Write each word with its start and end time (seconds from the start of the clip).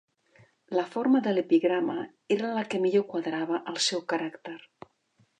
La 0.75 0.85
forma 0.93 1.19
de 1.25 1.33
l'epigrama 1.33 1.97
era 2.35 2.49
la 2.55 2.63
que 2.71 2.79
millor 2.85 3.05
quadrava 3.11 3.59
al 3.73 3.77
seu 3.89 4.03
caràcter. 4.15 4.55